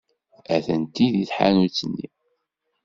[0.55, 2.07] Atenti deg tḥanut-nni.